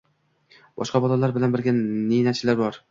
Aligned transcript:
Boshqa 0.83 1.03
bolalar 1.05 1.37
bilan 1.37 1.55
birga 1.59 1.77
ninachilar 1.81 2.63
bor. 2.67 2.79